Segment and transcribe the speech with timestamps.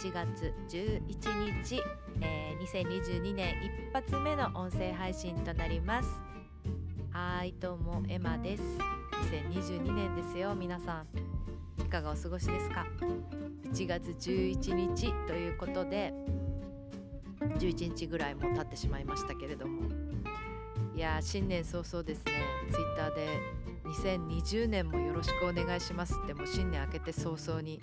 [0.00, 1.82] 1月11日、
[2.22, 6.08] えー、2022年一発目の音声配信となります。
[7.10, 8.62] はいどうもエマです。
[9.52, 11.82] 2022年ですよ皆さん。
[11.82, 12.86] いかがお過ごしですか
[13.74, 16.14] ？1月11日ということで
[17.58, 19.82] 11日ぐらいも経ってしまいましたけれども。
[20.96, 22.32] いや新年早々ですね。
[22.72, 23.28] ツイッターで
[23.84, 27.82] 2020年もよろしくお願いしますってもう新年明けて早々に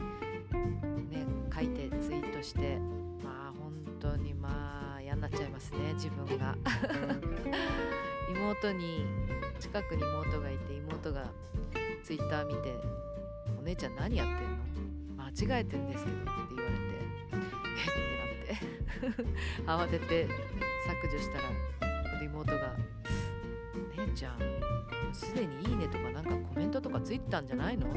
[1.58, 2.78] 書いてツイートして
[3.24, 6.56] まあ本当にまあ嫌になっちゃいますね自分が
[8.30, 9.06] 妹に
[9.60, 11.26] 近くに妹がいて妹が
[12.04, 12.76] ツイッター見て
[13.60, 15.24] 「お姉ちゃん何やってんの？
[15.24, 16.92] 間違えてんですけど」って言われて
[19.02, 19.08] 「え？
[19.08, 19.22] っ?」て
[19.72, 20.28] なって 慌てて
[21.04, 22.76] 削除したら妹が
[23.98, 24.40] 「姉ちゃん
[25.14, 27.88] すでにいいねとかなんかコメントとかついてたんじゃないの?」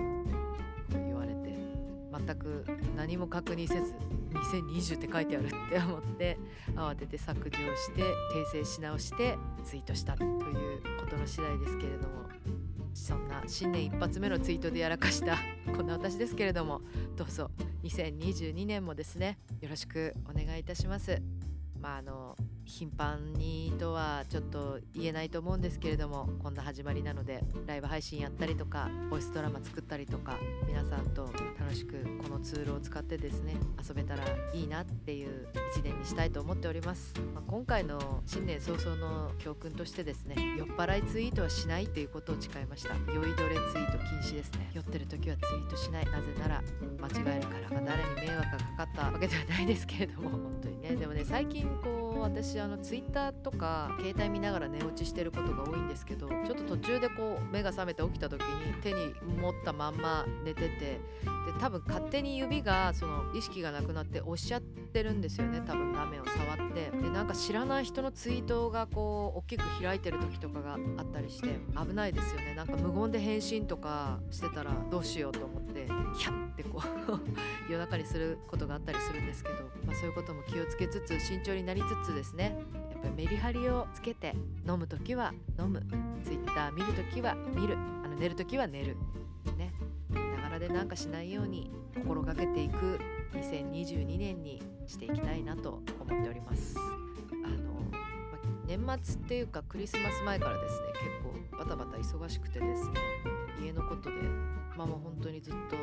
[2.13, 2.65] 全く
[2.97, 3.95] 何も確認せず
[4.33, 6.39] 2020って書いてあるって思って
[6.75, 12.21] 慌てて削除して訂正し直してツイートしたということの次第ですけれども
[12.95, 15.39] そんな新年一発目のツイートでやらかした
[15.77, 16.81] こんな私ですけれども
[17.17, 17.51] どうぞ
[17.85, 21.23] 2022年もですねよろしくお願いいたします。
[21.81, 22.37] まああの
[22.71, 42.95] 頻繁にとはちょっと言えないと思うんですけれどもこんな始まりなのでライブ配信やったりとかボイスドラマ作ったりとか皆さんと楽しくこのツールを使ってですね遊べたらいいなっていう一年にしたいと思っております、まあ、今回の新年早々の教訓としてですね酔っ払いツイートはしないということを誓いました。
[43.13, 44.71] 酔いどれツイート禁止ですね。
[44.75, 46.05] 酔ってる時はツイートしない。
[46.07, 46.63] なぜなら
[47.01, 47.81] 間違えるから。
[47.81, 50.31] ま誰に迷惑がかかったわけではないですけれども。
[50.31, 50.97] 本当にね。
[50.97, 61.01] でもね最近こう私あのツイッターとか携帯見ながら寝落ちしてることが多いんですけどちょっと途中でこう目が覚めて起きた時に手に持ったまんま寝ててで
[61.59, 66.91] 多分勝手に指がその意識がなくなって押しちゃってるんですよね多分画面を触って。
[66.91, 72.55] でなんか知らない人のツイートがこう大きく開いてる時とかがあったりして危ないですよね。
[72.55, 77.21] なんか無言で返信とかしてたらどうしようと思ってヒャッてこう
[77.71, 82.57] 夜中にすることがあったりするんですけど、まあ、そういうことも気をつけつつ慎重になりつつですね。
[82.93, 84.35] やっぱりメリハリをつけて
[84.67, 85.83] 飲む時は飲む。
[86.25, 87.77] Twitter 見る時は見る。
[88.05, 88.97] あの寝る時は寝る。
[89.57, 89.73] ね。
[90.11, 92.99] ながらでなんかしないように心がけていく。
[93.33, 96.77] 2022年にしていきたいなと思っております。
[97.45, 100.87] あの、ま、年末っていうかクリスマス前からですね
[101.49, 102.95] 結構バタバタ忙しくてですね
[103.63, 104.17] 家のことで
[104.81, 105.77] まあもう本当にずっと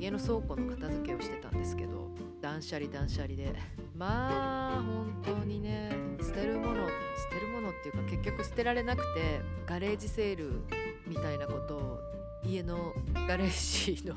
[0.00, 2.10] 家の倉庫の片付けをしてたんですけど
[2.42, 3.54] 断捨離断捨離で。
[3.94, 6.90] まあ本当にね捨てるもの捨
[7.30, 10.60] てるものっていうか結局捨てられなくてガレージセール
[11.06, 11.98] みたいなことを
[12.44, 12.92] 家の
[13.28, 14.16] ガレージの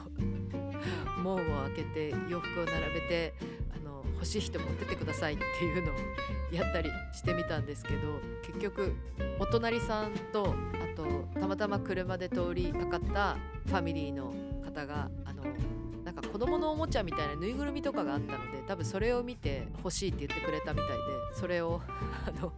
[1.23, 3.33] 門を開けて洋服を並べて
[3.73, 5.95] あの欲しい人持ってってくださいっていうのを
[6.51, 7.97] やったりしてみたんですけど
[8.41, 8.93] 結局
[9.39, 10.55] お隣さんと
[10.99, 14.33] とたまたま車で通りかかったファミリーの
[14.63, 15.43] 方があの
[16.03, 20.93] なんか子供のおもちゃみたいなぬいぐるみとかがあったので多分それを見て欲しいって言ってくれたみたいで
[21.33, 21.81] それを
[22.27, 22.53] あの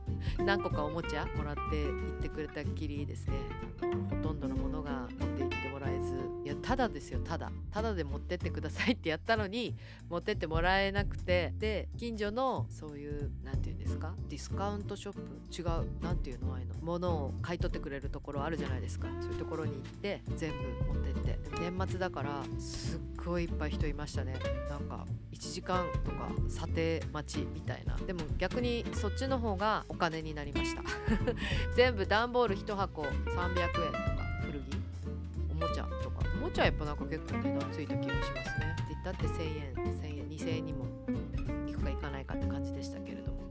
[0.45, 3.33] 何個かおもちゃもらって行ってくれたっきりですね。
[4.09, 7.51] ほとんどのものが持って行もらえずいやただですよただ。
[7.71, 9.75] ただで持ってってくださいってやったのに
[10.09, 11.53] 持ってってもらえなくて。
[11.57, 14.13] で近所のそういう何て言うんですか？
[14.29, 15.21] ディスカウントショップ？
[15.61, 16.53] 違う何て言うの？
[16.53, 16.75] ああいうの。
[16.81, 19.07] 物を買い取ってくれるところあるじゃないですか。
[19.21, 21.39] そういうところに行って全部持ってって。
[21.59, 24.35] 年末だからすっごいいっぱい人いましたね。
[24.69, 27.95] なんか1時間とか査定待ちみたいな。
[27.97, 30.81] でも逆にそっちの方がお金になりました。
[31.75, 34.20] 全部段ボール1箱300円とか。
[35.61, 38.75] もちゃとかおもちゃやっぱなんか結構値段ついた気がしますね。
[38.75, 40.85] って言ったって1000円1000円2000円にも
[41.67, 43.41] 行くか行かないかって感じでしたけれども。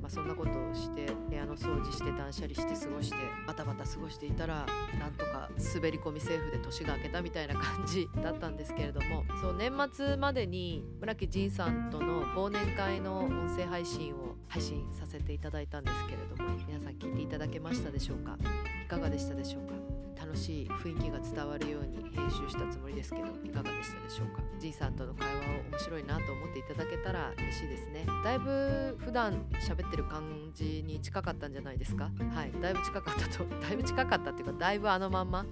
[0.00, 3.16] まあそんなことをして部屋の掃除して断捨離して過ごして
[3.46, 4.66] バタバタ過ごしていたら
[4.98, 9.24] なんとか滑り込みセーフで年が明けたみたいな感じだったんですけれども。
[9.42, 16.50] そう年末までに村木仁さんとの忘年会の音声配信を配信させていただいたんですけれども。
[16.66, 18.38] 皆さん聞いていただけましたでしょうか？
[18.84, 19.89] いかがでしたでしょうか？
[20.20, 24.42] 楽しい雰囲気が伝わるように編集したつもりですけどいかがでしたでしょうか？
[24.58, 28.06] じいさんとの会話を面白いなと思っていただけたら嬉しいですね。
[28.22, 32.10] だいぶ普段喋ってる感じに近かったんじゃないですか？
[32.34, 32.52] はい。
[32.60, 35.44] だいぶ近かったと だいぶ近かったっていうかだいぶあのまんま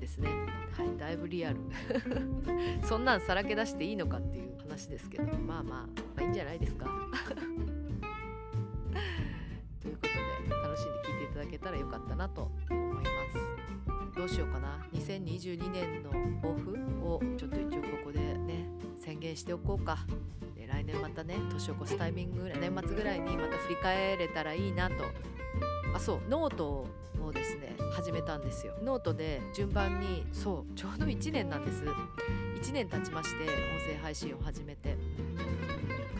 [0.00, 0.28] ですね。
[0.76, 0.96] はい。
[0.98, 1.58] だいぶリアル。
[2.82, 5.88] そんなんさらけ出していいのかっていう話ですけどまあまあ、ま
[6.18, 6.86] あ、いいんじゃないですか？
[9.80, 12.50] ということで楽しんで聞いていただけたらよかったなと
[14.16, 14.78] どうしようかな。
[14.92, 16.10] 2022年の
[16.42, 18.68] 抱負をちょっと一応ここでね
[19.00, 19.98] 宣言しておこうか。
[20.54, 24.94] で来年またね年を越すタイミング年末ぐらいにまた振り返れたらいいなと。
[25.94, 26.86] あそうノート
[27.20, 28.74] をですね始めたんですよ。
[28.82, 31.82] ノートで順番にそうちょうど1年なんです。
[31.82, 33.48] 1年経ちまして音
[33.86, 34.96] 声配信を始めて。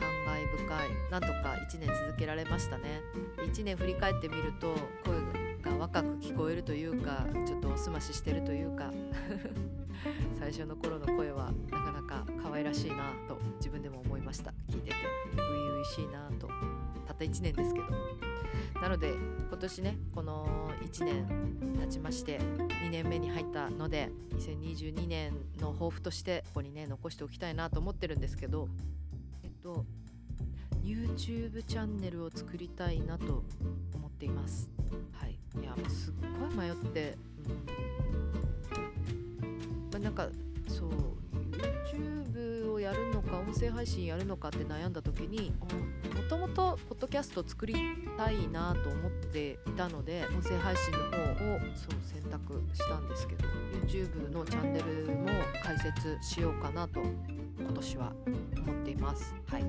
[0.01, 3.01] 感慨深いなんとか1年続けられましたね。
[3.39, 4.75] 1年振り返ってみると
[5.05, 5.42] 声が
[5.83, 8.93] 若く聞こえるというかちょっとおすまししてるというか
[10.39, 14.55] 最初の頃の声はなかなか可愛らしいなと自分でも思いました。
[14.69, 14.97] 聞いてて
[15.33, 16.47] 初々しいなと。
[17.05, 17.87] たった1年ですけど。
[18.81, 19.13] なので
[19.49, 28.69] 今年ねこの1年経ちまして2年目に入ったので2022年の抱負としてここにね残しておきたいなと思ってるんですけど
[29.43, 29.85] えっと
[30.85, 33.43] YouTube チャンネルを作りたいなと
[33.95, 34.82] 思っています。
[35.61, 37.17] いやもうすっごい迷って、
[37.47, 37.83] うん
[39.93, 40.29] まあ、なんか
[40.69, 40.91] そう
[41.53, 45.53] YouTube をやるのか音声配信やるのかって悩んだ時に
[46.15, 47.75] もともとポッドキャスト作り
[48.17, 53.45] たいなと思っていたので音声配信の方をそう選択したんですけど
[53.87, 55.29] YouTube のチャンネルも
[55.63, 57.03] 開設しようかなと
[57.59, 58.13] 今年は
[58.57, 59.35] 思っています。
[59.47, 59.65] はい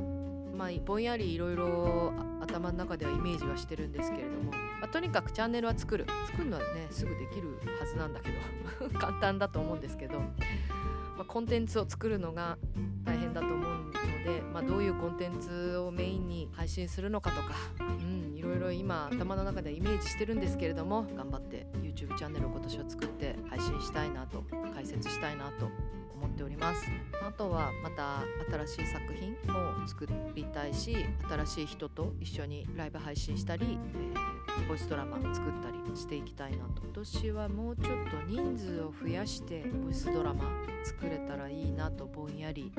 [0.55, 4.51] まあ、ぼんやりいろいろ頭の中ではイメージはしてるんですけれども、
[4.83, 6.05] まあ、とにかくチャンネルは作る。
[6.27, 8.89] 作るのはねすぐできるはずなんだけど。
[8.99, 10.19] 簡単だと思うんですけど。
[10.19, 12.57] まあ、コンテンツを作るのが
[13.05, 13.92] 大変だと思うんで。
[14.23, 24.43] で、まあ、どういうコンテンツをメインに配信するのかとか、うん、いろいろ今頭の中でイメージしてるんですけれども頑張って YouTube チャンネルを今年は作って配信したいなと
[24.73, 25.69] 解説したいなと
[26.15, 26.89] 思っております。
[27.21, 28.23] あとはまた
[28.65, 30.95] 新しい作品も作りたいし
[31.29, 33.77] 新しい人と一緒にライブ配信したり、
[34.15, 34.33] えー
[34.67, 36.83] ボイスドラマ作ったりしていきたいなと。
[36.83, 40.45] 今年はもうちょっと人数を増やしてボイスドラマ
[40.83, 42.71] 作れたらいいなとぼんやり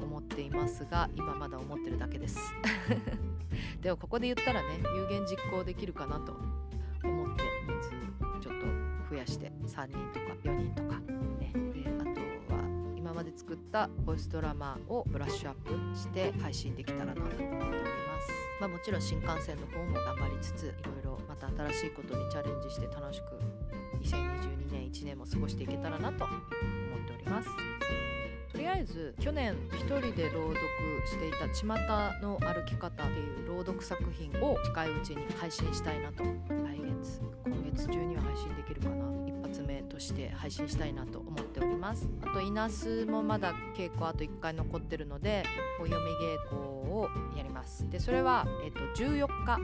[0.00, 2.38] 思っていますが今まだ思ってるだけです。
[3.80, 6.32] でもここで言ったらね有言実行できるかなと
[7.02, 7.90] 思って人数
[8.40, 8.66] ちょっと
[9.10, 11.00] 増やして3人とか4人とか
[11.38, 11.52] ね。
[11.72, 18.32] であとは今まで作ったボイスドラマをブラッシュアップして配信できたらなと思っております。
[18.60, 23.26] まあもちろん新幹線の方も頑張りつついろいろまた新しいことにチャレンジして楽しく
[24.02, 26.40] 2022年1年も過ごしていけたらなと思っ
[27.06, 27.48] ております。
[28.68, 30.62] りあえず去年一人で朗読
[31.06, 31.66] していた「巷
[32.20, 36.22] の歩き方」っていう朗読作品を近いうちに配信したいなと。
[36.22, 39.06] 来月今月中には配信できるかな。
[39.26, 42.10] 一発目として配信したいなと思っております。
[42.20, 45.44] あと稲須もまだ稽古あと1回残ってるので
[45.80, 46.60] お読み稽古
[46.92, 47.88] をやります。
[47.88, 49.58] でそれは、えっと、14日。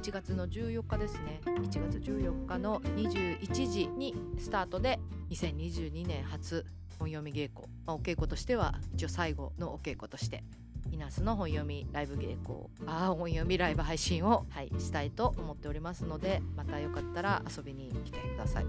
[0.00, 1.40] 1月の14日ですね。
[1.44, 4.98] 1月14日の21時にスタートで
[5.28, 6.64] 2022年初
[7.00, 10.44] 本読み稽古、まあ、お稽古としては一応最後のお稽古として
[10.92, 18.66] イナスの本読みライブ稽古あ本読みライブ配信を、はい、したいと思っておりますのでまたよかったら遊びに来てください。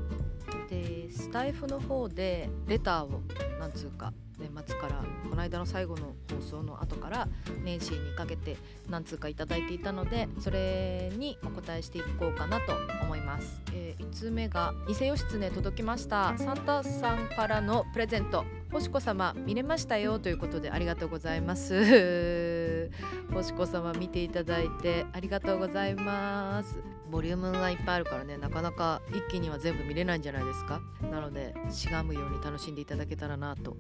[0.70, 3.22] でスタイフの方でレターを
[3.60, 4.12] なんつうか
[4.42, 7.28] 年末からこの間の最後の放送の後から
[7.64, 8.58] 年始にかけて
[8.90, 12.74] 何通か頂いていたのでそれにお答えしていこうかなと
[13.04, 16.38] 思います、えー、1通目が「偽義経届きました。
[16.38, 18.46] サンタさんからのプレゼント。
[18.72, 22.90] 星子様見れましたよということでありがとうございます。
[23.34, 26.80] 星子様見ていただいてありがとうございます。
[27.10, 30.82] ボリュームがいっぱいあるからねなかなか一気には全部見れないんじゃないですか。
[31.12, 33.76] なのでしがむように楽しんでいただけたらなと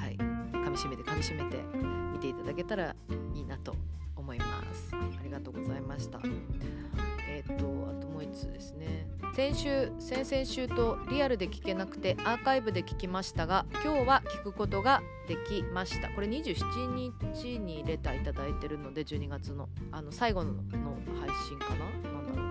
[0.00, 0.16] はい。
[0.16, 1.56] 噛みしめて噛みしめて
[2.12, 2.94] 見ていただけたら
[3.34, 3.74] いいなと
[4.16, 4.90] 思います。
[4.94, 6.20] ありがとうございました。
[7.28, 9.06] えっ、ー、とあともう1つですね。
[9.34, 16.08] 先週先々週とリアルで聞けなくてアーカイブで聞きましたが今日は聞くことができました。
[16.10, 20.54] これ27日にレターいただいてるので12月のあの最後の
[21.20, 21.84] 配信かな？
[21.84, 22.48] なんだろう。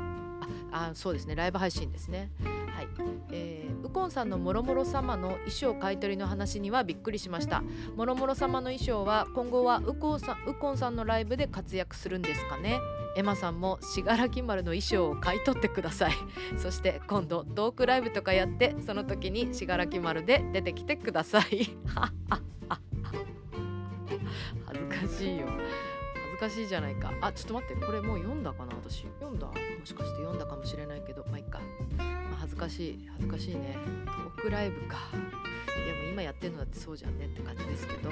[0.72, 1.36] あそうですね。
[1.36, 2.32] ライブ配信ですね。
[2.78, 2.88] はい、
[3.32, 7.64] えー、ウコンさんのもろもろ様の衣装買取の話にはびっくりしました。
[7.96, 12.80] もろもろ様の衣装は今後はウコンさんウコンさんのライブで活躍するんですかね。
[13.16, 16.12] エマさんも信楽丸の衣装を買い取ってください。
[16.56, 21.76] そして今度トークライブとかやってその時に信楽丸で出てきてください。
[24.68, 25.48] 恥ずかしいよ。
[25.48, 27.12] 恥ずかしいじゃないか。
[27.22, 29.08] あちょっと待ってこれもう読んだかな私。
[29.20, 29.48] 読んだ？
[29.48, 29.54] も
[29.84, 31.26] しかして読んだかもしれないけど。
[31.26, 31.60] まあいっか、
[32.48, 33.78] 恥ずかしい恥ずかしいね。
[34.06, 34.96] トークライブか。
[35.86, 38.10] いやもう今やってるのだってそうじゃんねって感じですけど。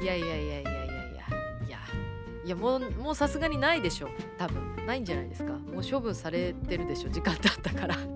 [0.00, 0.86] いやいやいやいやいやいや。
[1.66, 1.78] いや
[2.44, 2.78] いやも
[3.10, 4.10] うさすがにないでしょ。
[4.38, 4.86] 多分。
[4.86, 5.52] ないんじゃないですか。
[5.52, 7.08] もう処分されてるでしょ。
[7.08, 7.96] 時間経ったから。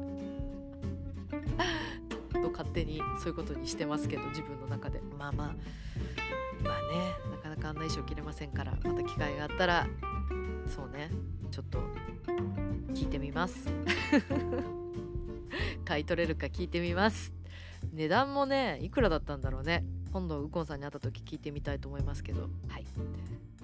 [2.41, 5.01] と勝手にそういうことにしてますけど自分の中で。
[5.19, 5.49] まあまあ。
[6.63, 7.17] まあね。
[7.33, 8.73] なかなかあんな衣装着れませんから。
[8.85, 9.89] また機会があったら
[10.69, 11.11] そうね。
[11.51, 11.81] ちょっと
[12.93, 13.69] 聞いてみます。
[15.85, 17.33] 買い取れるか聞いてみます。
[17.93, 19.85] 値段もねいくらだったんだろうね。
[20.13, 22.49] 今度ウコンさんに会った時聞いてみたいと思いますけど。
[22.69, 22.87] はい。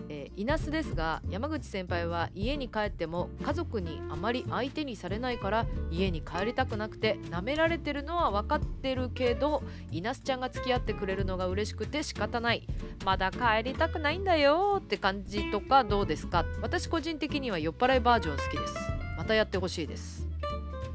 [0.08, 9.62] えー、稲須ですが山口先輩は家に帰っても家族にあまり相手にされないから家に帰りたくなくて舐められてるのは分かってるけど
[9.92, 12.66] 稲須ちゃんが付き合ってくれるのが嬉しくて仕方ない。
[13.04, 16.44] まだ帰りたくないんだよって感じとかどうですか？
[16.62, 18.74] 私個人的には酔っ払いバージョン好きです。
[19.16, 20.26] またやってほしいです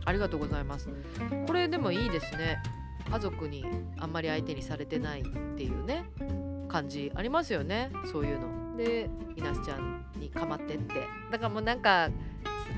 [0.05, 0.89] ありがとうございます。
[1.47, 2.61] これでもいいですね。
[3.09, 3.65] 家族に
[3.99, 5.23] あんまり相手にされてないっ
[5.55, 6.05] ていうね。
[6.67, 7.91] 感じありますよね。
[8.11, 8.77] そういうの。
[8.77, 11.07] でいなしちゃんにかまってって。
[11.31, 12.09] だからもうなんか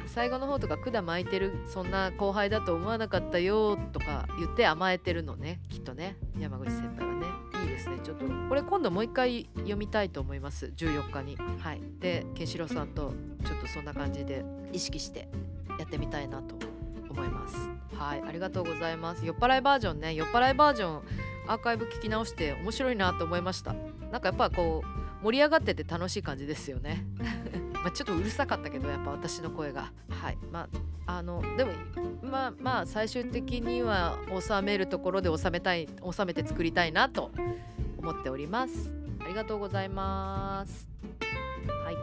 [0.06, 5.60] 最後の方とか管巻いてるそんな後輩だと思わなかったよとか言って甘えてるのね。
[5.70, 6.18] きっとね。
[6.38, 7.26] 山口先輩はね。
[7.64, 7.98] いいですね。
[8.04, 10.72] ちょっとこれ今度もう一回読みたいと思います。
[10.78, 11.36] 14日に。
[11.36, 11.82] はい。
[12.00, 15.28] でケンシロウさんとちょっとそんな感じで意識して
[15.80, 16.67] やってみたいなと。
[17.10, 17.56] 思います。
[17.96, 19.26] はいありがとうございます。
[19.26, 20.14] 酔っ払いバージョンね。
[20.14, 21.02] 酔っ払いバージョン
[21.48, 23.74] アーカイブ聞き直して面白いなと思いました。
[24.12, 27.06] なんかやっぱこう盛り上がってて楽しい感じですよね。
[27.84, 29.92] まちょっとうるさかったけどやっぱ私の声が。
[30.10, 30.68] はいま
[31.06, 31.72] あのでも
[32.22, 37.32] まあまあ最終的には収めるところで収めたい収めて作りたいなと
[37.98, 38.94] 思っております。
[39.22, 40.88] ありがとうございます。
[41.86, 41.96] はい。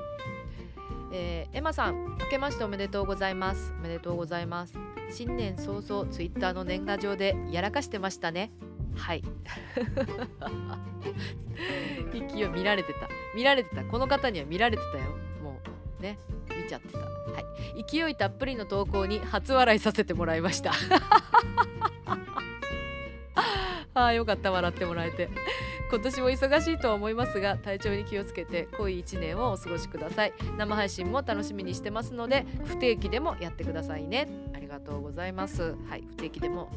[1.12, 3.72] えー、エマさん明けましておめでとうございます。
[3.78, 4.93] おめでとうございます。
[5.10, 8.52] 新年早々ツイッターの年賀状でやらかしてましたね。
[8.96, 9.22] はい。
[12.12, 13.08] 勢い見られてた。
[13.34, 13.84] 見られてた。
[13.84, 15.04] この方には見られてたよ。
[15.42, 15.60] も
[15.98, 16.18] うね
[16.56, 16.98] 見ちゃってた。
[16.98, 17.06] は
[17.76, 17.84] い。
[17.90, 20.72] 勢いたっぷりの投稿に初笑いさせてもらいました。
[23.96, 24.50] ああよかった。
[24.50, 25.28] 笑ってもらえて。
[25.90, 30.32] 今年も忙しいとは思いますが体調に気をつけて濃い1年をお過ごしください。
[30.56, 34.28] 生配信も楽しみにしてますので不定期でもやってくださいね。
[34.64, 35.76] りがとうございます。
[35.88, 36.70] はい不定期でも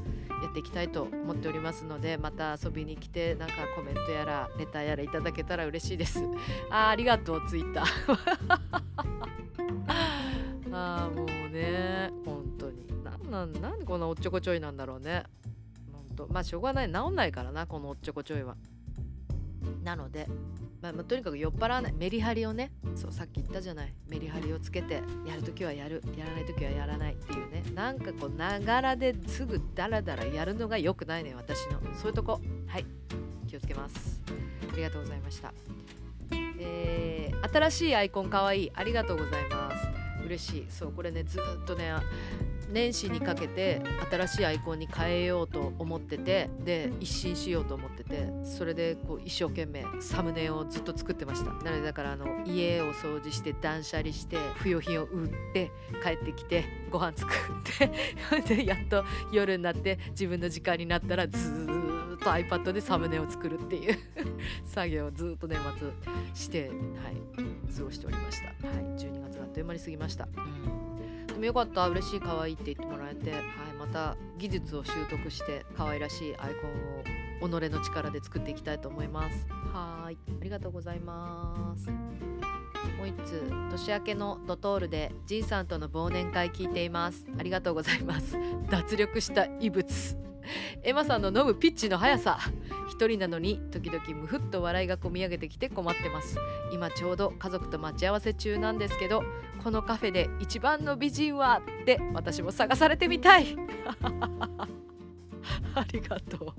[0.44, 6.22] やっていきたいと思っておりますのでまた遊びに来てなんかコメントやらレターやらいただけたら嬉しいです。
[6.70, 7.86] あありがとうツイッター。
[10.74, 13.04] ああもうね本当に。
[13.04, 15.24] なんなんなんでこんなおっちょこちょいなんだろうね。
[15.94, 16.28] 本当。
[16.28, 16.92] まあしょうがない。
[16.92, 18.58] 治んないからなこのおっちょこちょいは。
[19.84, 20.28] なので
[20.80, 32.40] まあ、とにかく酔っ払わないメリハリをねそうさっき言ったじゃないメリハリをつけてやるときはやるやらないときはやらないっていうねなんかこうながらですぐダラダラやるのが良くないね私のそういうとこ。
[32.68, 32.86] はい
[33.48, 34.22] 気をつけます。
[34.72, 35.54] ありがとうございました。
[36.60, 39.88] えー、新しいアイコンかわいいありがとうございます。
[40.26, 40.66] 嬉しい。
[40.70, 41.94] そうこれねずっとね
[42.70, 51.52] 年始にかけて新しいアイコンに変えようと思っててで一新しようと思っててそれでこう一生懸命サムネをずっと作ってました。
[51.64, 55.72] なのでだからあの家を掃除して断捨離して不要品を売って
[56.04, 61.68] 帰ってきてご飯作って でやっと夜になって自分の時間になったらず
[62.16, 63.98] っと iPad でサムネを作るっていう
[64.66, 65.90] 作業をずっと年末
[66.34, 66.76] しては
[67.12, 68.68] い過ごしておりました。
[68.68, 70.87] はい12月があっという間に過ぎました、うん。
[71.38, 73.42] でもよかった嬉しい可愛いって言ってもらえて、はい、
[73.78, 79.48] また技術を習得して可愛らしいアイコンを己の力で作っていきたいと思います。
[79.72, 81.92] はいありがとうございます。
[81.92, 87.28] もう一つ年明けのドトールでじいさんとの忘年会聞いています。
[87.38, 88.36] ありがとうございます。
[88.72, 90.27] 脱力した異物。
[90.84, 92.40] エマさんの飲むピッチの速さ。
[92.90, 96.38] 一人なのに時々ムフッと笑いがこみ上げてきて困ってます。
[96.72, 99.24] 今ちょうど家族と待ち合わせ中なんですけど
[99.64, 103.56] このカフェで一番の美人はって私も探されてみたい。
[105.76, 106.54] ありがとう。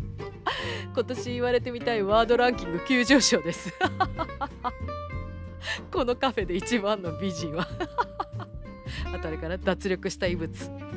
[0.94, 3.72] 今年言われてみたいワードランキング急上昇です。
[5.90, 7.66] このカフェで一番の美人は
[9.12, 10.87] あとあれから脱力した異物。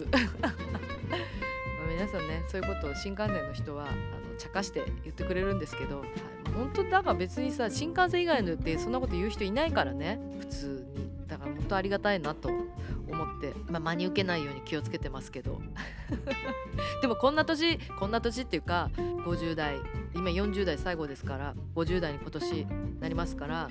[1.88, 6.08] 皆さんねそういうことを新幹線の人はあの茶化して言ってくれるんですけど、はい、
[6.54, 11.12] 本当だから別にさ新幹線以外のってそんなこと言う人いないからね普通に。
[11.32, 15.62] だから本当ありがたいなと思って、まあ、真に受けないように気をつけてますけど。
[17.00, 19.76] でもこんな年こんな年っていうか50代
[20.14, 22.66] 今40代最後ですから50代に今年
[23.00, 23.70] なりますから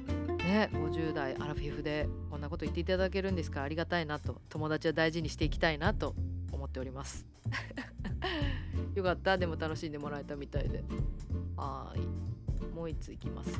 [0.51, 6.13] ね50代アラフィフでこんなこと言っていただけるんですからありがたいなと友達は大事にしていきたいなと
[6.51, 7.25] 思っております。
[8.93, 9.37] よかった。
[9.37, 10.83] でも楽しんでもらえたみたいで。
[11.55, 11.99] はい。
[12.75, 13.59] もう1ついきます。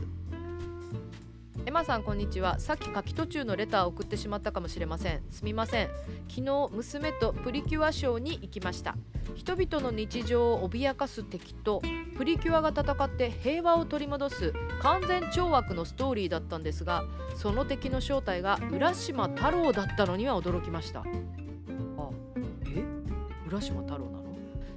[1.63, 2.59] エマさんこんにちは。
[2.59, 5.21] さっき書き途中のレターを送ってしまったかもしれません。
[5.29, 5.89] すみません。
[6.27, 8.95] 昨日娘とプリキュアショーに行きました。
[9.35, 11.81] 人々の日常を脅かす敵と
[12.17, 21.01] プリキュアが戦って平和を取り戻す完全懲悪のストーリーだったんですがその敵の正体が浦島太郎だったのには驚きました。
[21.01, 21.03] あ
[22.75, 22.83] え？
[23.47, 24.21] 浦島太郎なの？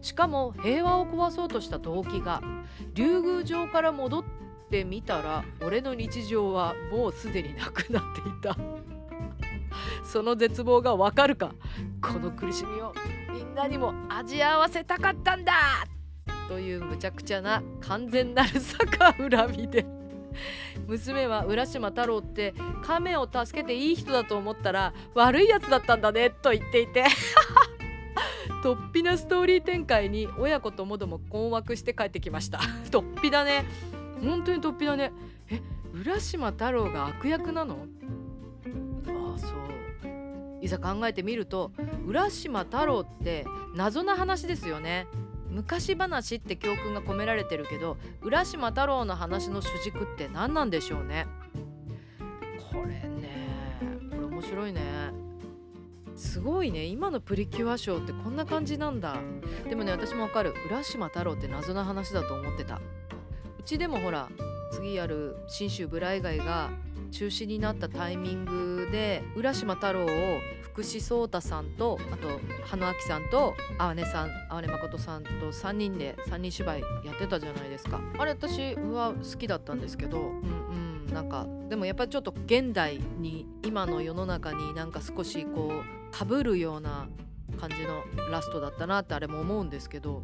[0.03, 2.43] しかも平和を壊そうとした動機が
[2.93, 4.44] 竜宮城から戻って
[4.83, 8.57] みたら俺の日常はもうすでになくなっていた。
[10.05, 11.55] その絶望がわかるか
[12.01, 12.95] この苦しみを
[13.33, 15.53] みんなにも味合わせたかったんだ。
[16.49, 19.87] というむちゃくちゃな完全なる逆恨みで。
[20.87, 27.05] 娘は浦島太郎って亀を助けていい人だと思ったら悪いやつだったんだねと言っていて。
[28.63, 32.59] 突飛なストーリー展開に親子ともども困惑して帰ってきました。
[32.91, 33.67] 突飛だね。
[34.25, 35.13] 本当に突飛だね。
[35.51, 35.61] え
[35.93, 37.87] 浦島太郎が悪役なの？
[39.07, 39.51] ああそう。
[40.61, 41.73] いざ考えてみると
[42.07, 45.07] 浦島太郎って謎な話ですよね。
[45.51, 51.27] 昔話って教訓が込められてるけど浦島太郎の話の主軸って何なんでしょうね。
[52.73, 53.79] これね
[54.11, 55.13] これ面白いね。
[56.17, 56.85] すごいね。
[56.87, 59.17] 今のプリキュアショーってこんな感じなんだ。
[59.69, 60.55] でもね私もわかる。
[60.67, 62.81] 浦島太郎って謎な話だと思ってた。
[63.65, 64.29] ちでもほら
[64.71, 66.71] 次やる信州ブライガイが
[67.11, 70.09] 中止になったタイミングで浦島太郎を
[70.63, 78.01] 福士蒼太さんとあと羽野明さんと淡音さん淡音誠さんと3人で3人芝居やってたじゃないですか。
[78.19, 87.07] あれ私は好きだったんですけどうんうんなんかでもやっぱりちょっと現代に今の世の中になんか少しこうかぶるような
[87.55, 90.23] 感じのラストだったなってあれも思うんですけど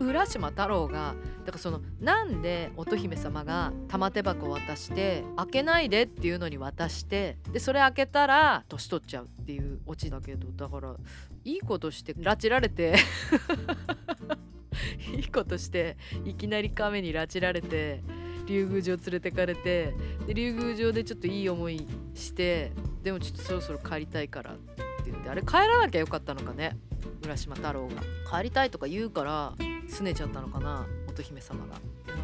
[0.00, 1.14] 浦島太郎が
[1.44, 10.96] だからそのなんで乙姫様が玉手箱を渡して開けないでっていうのに渡してでそれ開けたら年取っちゃうっていうオチだけどだから
[11.44, 12.96] いいことして拉致られて
[15.14, 18.02] いいことしていきなり亀に拉致られて
[18.46, 19.94] 竜宮城連れてかれて
[20.26, 26.76] で竜宮城でちょっといい思いしてでもちょっとそろそろ帰りたいからって言ってあれ帰らなきゃよかったのかね
[27.24, 28.02] 浦島太郎が。
[28.30, 29.54] 帰りたいとか言うから
[29.88, 31.76] 拗ねちゃったのかな乙姫様が。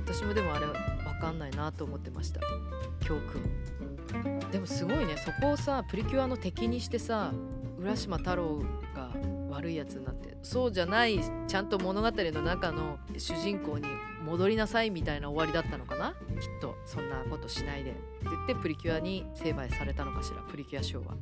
[0.04, 0.74] 私もでもあれ分
[1.20, 2.40] かんないなと思ってました。
[3.00, 4.50] 教訓。
[4.50, 7.32] でもすごいねそこをさプリキュアの敵にしてさ
[7.78, 8.62] 浦島太郎
[8.94, 9.10] が
[9.50, 13.86] 悪いやつになってそうじゃないちゃんと物語の中の主人公に
[14.24, 16.12] 戻りなさいみたいな終わりだったのかな？
[16.12, 16.16] きっ
[16.60, 17.90] とそんなことしないで。
[17.90, 21.14] って言ってプリキュアに成敗されたのかしらプリキュア賞は。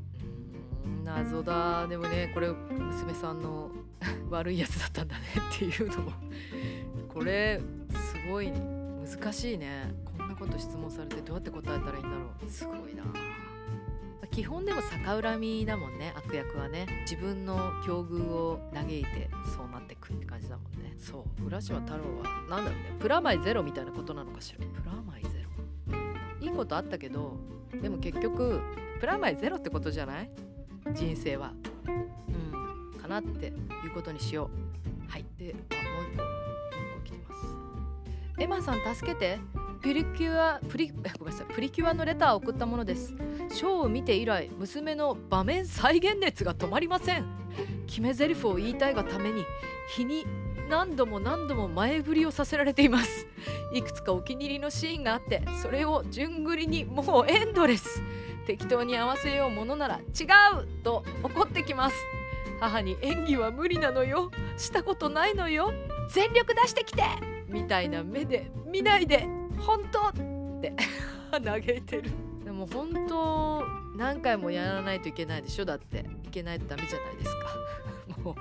[1.04, 1.86] 謎だ。
[1.86, 3.70] でもねこれ娘さんの
[4.30, 6.12] 悪いやつだったんだねっていうのも。
[7.08, 9.94] これすごい難しいね。
[10.18, 12.50] こんなこと質問されてどうやって答えたらいいんだろう。
[12.50, 13.04] すごいな。
[14.30, 16.86] 基本でも逆恨みだもんね悪役はね。
[17.08, 20.92] 自分の境遇を嘆いてそうなってくって感じだもんね。
[20.98, 21.46] そう。
[21.46, 22.96] 浦島太郎は何だろうね。
[22.98, 24.58] プラマイゼロみたいなことなのかしら。
[24.66, 25.28] プラマイゼ
[25.90, 26.44] ロ？
[26.44, 27.36] いいことあったけど
[27.80, 28.60] でも結局
[28.98, 30.30] プラマイゼロってことじゃない？
[30.92, 31.52] 人生は。
[31.86, 33.00] うん。
[33.00, 33.50] かなってい
[33.88, 34.50] うことにしよ
[35.08, 35.10] う。
[35.10, 35.24] はい。
[35.38, 38.42] であもう一個もう一個来てます。
[38.42, 39.38] エマさん助けて。
[39.84, 41.54] プリキュアプリごめんなさい。
[41.54, 43.14] プリキュアのレターを送ったものです。
[43.50, 47.26] ショーを見て以来娘の場面再現熱が止まりません。
[47.86, 49.44] 決め台詞を言いたいがために
[49.94, 50.24] 日に
[50.70, 53.26] 何度も何度も前振りをさせられています。
[53.74, 58.02] いくつかお気に入りのシーンがあってそれを順繰りにもうエンドレス。
[58.46, 60.24] 適当に合わせようものなら違
[60.60, 61.96] うと怒ってきます。
[62.60, 64.30] 母に演技は無理なのよ。
[64.56, 65.72] したことないのよ。
[66.10, 67.02] 全力出してきて。
[67.48, 69.26] みたいな目で見ないで。
[69.58, 70.72] 本当って。
[71.44, 72.10] 嘆いてる。
[72.44, 73.64] でも本当
[73.96, 75.64] 何回もやらないといけないでしょ。
[75.64, 76.06] だって。
[76.24, 78.20] いけないとダメじゃないですか。
[78.22, 78.36] も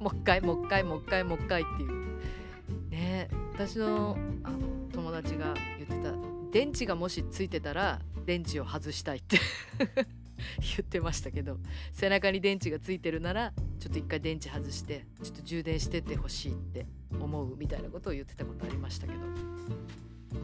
[0.00, 2.90] うもう一回もう一回もう一回もう一回っていう。
[2.90, 3.28] ね。
[3.52, 4.58] 私のあの
[4.92, 6.14] 友達が言ってた。
[6.50, 9.38] 電池がもしついてたら電池を外したいって
[10.60, 11.58] 言ってましたけど
[11.92, 16.86] 背中に電池がついてるならちょっと一回電池外してちょっと充電してってほしいって
[17.18, 19.20] 思うみたいなことを言ってたことありましたけど。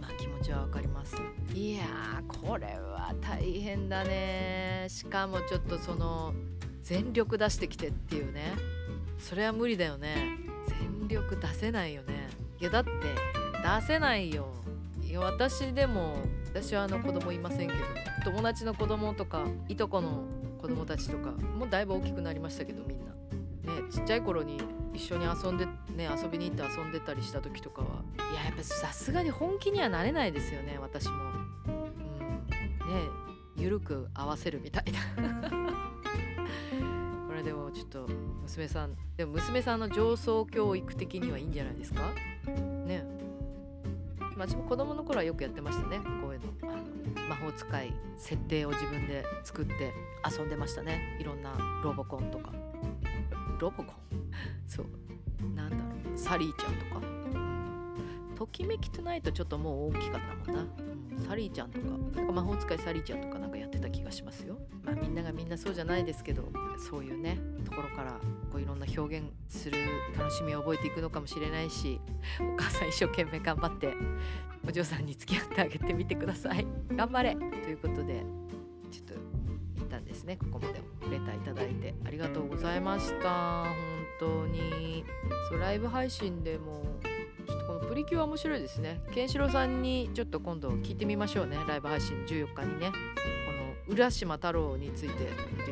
[0.00, 1.16] まあ気持ちはわかります。
[1.54, 4.86] いやーこれは大変だね。
[4.88, 6.34] しかもちょっとその
[6.82, 8.52] 全力出してきてっていうね。
[9.18, 10.36] それは無理だよね。
[10.68, 12.28] 全力出せないよね。
[12.60, 14.48] いやだって出せないよ
[15.08, 16.16] いや私でも
[16.46, 17.80] 私はあの子供いませんけど
[18.24, 20.24] 友達の子供とかいとこの
[20.60, 23.06] 子供たちとかもうだいぶ大きくなりましたけどみんな。
[23.06, 23.12] ね
[23.90, 24.58] ちっちゃい頃に
[24.94, 28.02] 一緒に遊んでね遊びに行って遊んでたりした時とかは。
[28.32, 31.14] いややっぱさすがに本気にはなれないですよね私も。
[31.14, 31.74] うん。
[31.74, 31.90] ね
[33.56, 35.00] 緩く合わせるみたいな。
[37.28, 38.06] これでもちょっと
[38.42, 42.02] 娘さんでも娘さんの上層教育的にはいいんじゃないですか？
[44.38, 45.98] 私も子供の頃はよくやってましたね。
[46.22, 46.72] こういうの。
[46.72, 49.92] あの魔法使い設定を自分で作って
[50.38, 51.18] 遊んでましたね。
[51.20, 52.52] いろんなロボコンとか。
[53.58, 53.94] ロボコン？
[54.66, 54.86] そう。
[55.54, 55.82] なんだろ
[56.14, 56.16] う。
[56.18, 57.00] サリーちゃんとか、
[58.38, 60.64] ときめきトゥナイトちょっともう大きかったもんな、
[61.16, 61.86] うん、サリーちゃんとか。
[62.14, 64.56] なんか魔法使いサリーちゃんとかなんかやってた気がしますよ。
[64.84, 66.44] まあみんながみんなそうじゃないですけど
[66.78, 68.12] そういうねところから
[68.52, 69.76] こういろんな表現する
[70.16, 72.00] 楽しみを覚えていくのかもしれないし
[72.40, 73.92] お母さん一生懸命頑張って
[74.66, 76.64] お嬢さんに付き合ってあげてみてください。
[76.94, 77.34] 頑張れ！
[77.34, 78.22] ということで
[78.92, 79.14] ちょっと
[79.76, 83.64] 一旦ですねここまでレターいただいてありがとうございました。
[83.64, 83.74] 本
[84.20, 85.04] 当に。
[85.50, 86.84] そうライブ配信でも
[87.68, 88.98] このプリキュア面白いですね。
[89.12, 91.58] ケンシロウさんにちょっと今度聞いてみましょうね。
[91.68, 92.90] ライブ配信14日にね。
[92.90, 92.94] こ
[93.90, 95.68] の浦島太郎についてっていうのこれ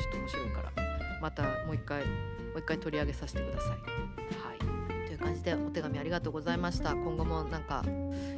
[0.00, 0.72] ちょっと面白いから。
[1.20, 2.10] またもう一回も
[2.54, 3.70] う一回取り上げさせてください。
[3.70, 3.76] は
[4.54, 5.06] い。
[5.08, 6.92] という感じでお手紙ありがとうございました。
[6.92, 7.84] 今後もなんか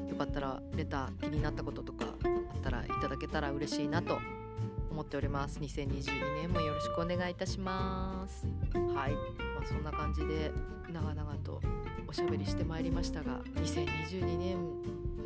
[0.09, 4.18] よかったらレター気になったこととかあったらいただけたら嬉しいなと
[4.90, 5.61] 思っております。
[5.61, 8.48] 2022年もよろしくお願いいたします。
[8.72, 10.50] はい、まあ、そんな感じで
[10.90, 11.76] 長々とお
[12.16, 14.57] しゃべりしてまいりましたが2022年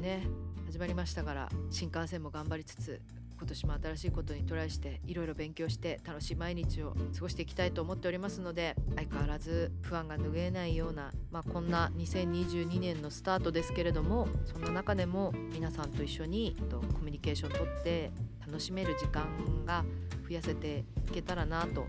[0.00, 0.26] ね
[0.66, 3.00] 始まりましたから新幹線も頑張りつつ
[3.38, 16.56] 今年も新しいことにトライしていろいろ勉強して楽しい毎日を過ごしていきたいと思っておりますので相変わらず不安が拭えないような、まあ、こんな2022年のスタートですけれどもそんな中でも皆さんと一緒に
[16.92, 18.10] コミュニケーションとって
[18.44, 19.28] 楽しめる時間
[19.64, 19.84] が
[20.28, 21.86] 増やせていけたらなと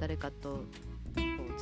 [0.00, 0.64] 誰かと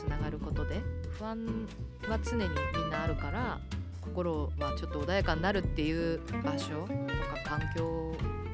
[0.00, 0.80] つながることで
[1.18, 1.68] 不安
[2.08, 3.60] は常にみんなあるから
[4.00, 6.96] 心はちょっと穏やかになるっていう場所とか
[7.44, 7.84] 環境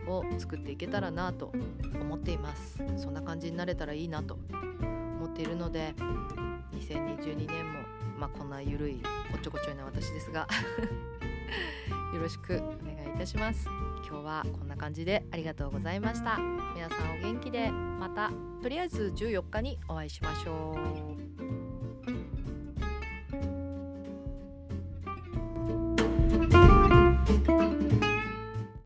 [0.08, 1.52] を作っていけたらなと
[2.00, 2.82] 思っています。
[2.96, 5.94] そんな感じになれたらいいなと思っているので
[6.72, 7.80] 2022年も
[8.18, 9.00] まあこんなゆるい
[9.32, 10.48] おっちょこちょいな私ですが
[12.12, 13.68] よろしくお願いいたします。
[14.08, 16.38] 今日はこんな感じでありがとうございました。
[16.74, 18.32] 皆さんお元気でまた
[18.62, 20.76] とりあえず14日にお会いしましょ
[21.22, 21.25] う。